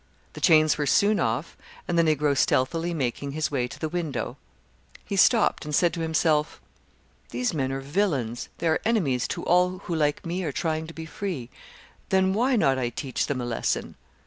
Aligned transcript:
The 0.33 0.41
chains 0.41 0.79
were 0.79 0.87
soon 0.87 1.19
off, 1.19 1.55
and 1.87 1.95
the 1.95 2.01
Negro 2.01 2.35
stealthily 2.35 2.91
making 2.91 3.33
his 3.33 3.51
way 3.51 3.67
to 3.67 3.77
the 3.77 3.87
window: 3.87 4.35
he 5.05 5.15
stopped 5.15 5.63
and 5.63 5.75
said 5.75 5.93
to 5.93 5.99
himself, 6.01 6.59
"These 7.29 7.53
men 7.53 7.71
are 7.71 7.81
villains, 7.81 8.49
they 8.57 8.67
are 8.67 8.81
enemies 8.83 9.27
to 9.27 9.43
all 9.43 9.77
who 9.83 9.93
like 9.93 10.25
me 10.25 10.43
are 10.43 10.51
trying 10.51 10.87
to 10.87 10.93
be 10.95 11.05
free. 11.05 11.51
Then 12.09 12.33
why 12.33 12.55
not 12.55 12.79
I 12.79 12.89
teach 12.89 13.27
them 13.27 13.39
a 13.41 13.45
lesson?" 13.45 13.93